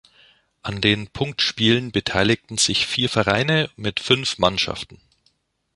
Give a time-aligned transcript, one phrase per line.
[0.63, 4.99] An den Punktspielen beteiligten sich vier Vereine mit fünf Mannschaften.